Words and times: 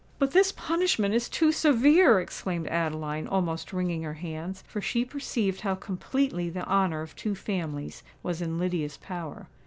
"But 0.17 0.31
this 0.31 0.51
punishment 0.51 1.13
is 1.13 1.29
too 1.29 1.51
severe!" 1.51 2.19
exclaimed 2.19 2.65
Adeline, 2.69 3.27
almost 3.27 3.71
wringing 3.71 4.01
her 4.01 4.15
hands; 4.15 4.63
for 4.67 4.81
she 4.81 5.05
perceived 5.05 5.61
how 5.61 5.75
completely 5.75 6.49
the 6.49 6.65
honour 6.67 7.03
of 7.03 7.15
two 7.15 7.35
families 7.35 8.01
was 8.23 8.41
in 8.41 8.57
Lydia's 8.57 8.97
power. 8.97 9.47